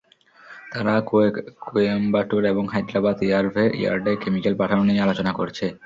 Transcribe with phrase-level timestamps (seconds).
[0.71, 0.93] তারা
[1.65, 3.17] কোয়েম্বাটুর এবং হায়দ্রাবাদ
[3.75, 5.65] ইয়ার্ডে কেমিকেল পাঠানো নিয়ে আলোচনা করছে।